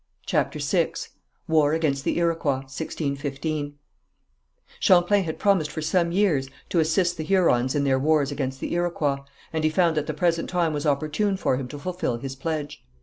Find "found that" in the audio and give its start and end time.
9.69-10.07